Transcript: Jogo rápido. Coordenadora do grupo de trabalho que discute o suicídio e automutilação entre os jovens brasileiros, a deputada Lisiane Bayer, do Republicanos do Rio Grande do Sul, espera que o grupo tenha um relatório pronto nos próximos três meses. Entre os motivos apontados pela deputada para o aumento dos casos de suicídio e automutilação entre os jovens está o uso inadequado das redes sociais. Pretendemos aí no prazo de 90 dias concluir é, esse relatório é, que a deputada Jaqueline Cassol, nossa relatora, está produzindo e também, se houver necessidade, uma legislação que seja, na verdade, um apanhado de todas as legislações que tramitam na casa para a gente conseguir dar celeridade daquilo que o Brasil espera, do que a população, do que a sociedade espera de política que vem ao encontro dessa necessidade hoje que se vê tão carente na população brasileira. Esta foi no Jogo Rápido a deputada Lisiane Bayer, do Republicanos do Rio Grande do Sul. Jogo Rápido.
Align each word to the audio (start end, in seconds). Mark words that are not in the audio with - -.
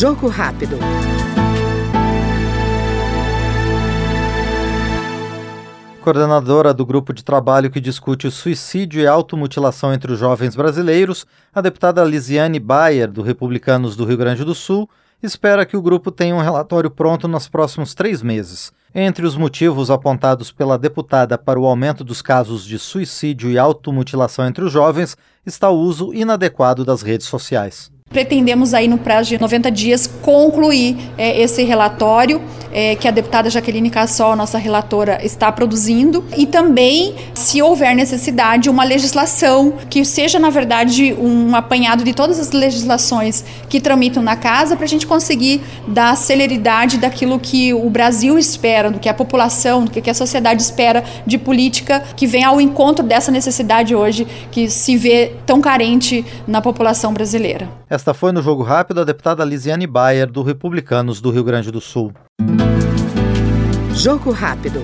Jogo 0.00 0.28
rápido. 0.28 0.78
Coordenadora 6.00 6.72
do 6.72 6.86
grupo 6.86 7.12
de 7.12 7.22
trabalho 7.22 7.70
que 7.70 7.82
discute 7.82 8.26
o 8.26 8.30
suicídio 8.30 9.02
e 9.02 9.06
automutilação 9.06 9.92
entre 9.92 10.10
os 10.10 10.18
jovens 10.18 10.56
brasileiros, 10.56 11.26
a 11.52 11.60
deputada 11.60 12.02
Lisiane 12.02 12.58
Bayer, 12.58 13.12
do 13.12 13.20
Republicanos 13.20 13.94
do 13.94 14.06
Rio 14.06 14.16
Grande 14.16 14.42
do 14.42 14.54
Sul, 14.54 14.88
espera 15.22 15.66
que 15.66 15.76
o 15.76 15.82
grupo 15.82 16.10
tenha 16.10 16.34
um 16.34 16.40
relatório 16.40 16.90
pronto 16.90 17.28
nos 17.28 17.46
próximos 17.46 17.92
três 17.92 18.22
meses. 18.22 18.72
Entre 18.94 19.26
os 19.26 19.36
motivos 19.36 19.90
apontados 19.90 20.50
pela 20.50 20.78
deputada 20.78 21.36
para 21.36 21.60
o 21.60 21.66
aumento 21.66 22.02
dos 22.02 22.22
casos 22.22 22.64
de 22.64 22.78
suicídio 22.78 23.50
e 23.50 23.58
automutilação 23.58 24.46
entre 24.46 24.64
os 24.64 24.72
jovens 24.72 25.14
está 25.44 25.68
o 25.68 25.78
uso 25.78 26.14
inadequado 26.14 26.86
das 26.86 27.02
redes 27.02 27.26
sociais. 27.26 27.92
Pretendemos 28.12 28.74
aí 28.74 28.88
no 28.88 28.98
prazo 28.98 29.28
de 29.28 29.40
90 29.40 29.70
dias 29.70 30.08
concluir 30.08 30.96
é, 31.16 31.40
esse 31.40 31.62
relatório 31.62 32.42
é, 32.72 32.94
que 32.96 33.08
a 33.08 33.10
deputada 33.10 33.50
Jaqueline 33.50 33.90
Cassol, 33.90 34.36
nossa 34.36 34.58
relatora, 34.58 35.24
está 35.24 35.50
produzindo 35.50 36.24
e 36.36 36.46
também, 36.46 37.14
se 37.34 37.60
houver 37.60 37.94
necessidade, 37.94 38.70
uma 38.70 38.84
legislação 38.84 39.74
que 39.88 40.04
seja, 40.04 40.38
na 40.38 40.50
verdade, 40.50 41.12
um 41.14 41.54
apanhado 41.54 42.04
de 42.04 42.12
todas 42.12 42.38
as 42.38 42.52
legislações 42.52 43.44
que 43.68 43.80
tramitam 43.80 44.22
na 44.22 44.36
casa 44.36 44.76
para 44.76 44.84
a 44.84 44.88
gente 44.88 45.06
conseguir 45.06 45.62
dar 45.86 46.16
celeridade 46.16 46.98
daquilo 46.98 47.38
que 47.38 47.72
o 47.74 47.88
Brasil 47.90 48.38
espera, 48.38 48.90
do 48.90 48.98
que 48.98 49.08
a 49.08 49.14
população, 49.14 49.84
do 49.84 49.90
que 49.90 50.10
a 50.10 50.14
sociedade 50.14 50.62
espera 50.62 51.04
de 51.26 51.38
política 51.38 52.02
que 52.16 52.26
vem 52.26 52.44
ao 52.44 52.60
encontro 52.60 53.04
dessa 53.04 53.30
necessidade 53.30 53.94
hoje 53.94 54.26
que 54.50 54.68
se 54.70 54.96
vê 54.96 55.32
tão 55.44 55.60
carente 55.60 56.24
na 56.46 56.60
população 56.60 57.12
brasileira. 57.12 57.68
Esta 57.88 58.14
foi 58.14 58.32
no 58.32 58.42
Jogo 58.42 58.62
Rápido 58.62 59.00
a 59.00 59.04
deputada 59.04 59.44
Lisiane 59.44 59.86
Bayer, 59.86 60.30
do 60.30 60.42
Republicanos 60.42 61.20
do 61.20 61.30
Rio 61.30 61.42
Grande 61.42 61.70
do 61.70 61.80
Sul. 61.80 62.12
Jogo 63.94 64.32
Rápido. 64.32 64.80